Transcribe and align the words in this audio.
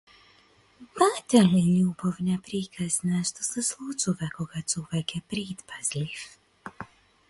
Батали 1.01 1.61
љубовна 1.65 2.39
приказна 2.49 3.21
што 3.33 3.47
се 3.51 3.67
случува 3.71 4.33
кога 4.41 4.67
човек 4.75 5.19
е 5.21 5.25
претпазлив. 5.35 6.29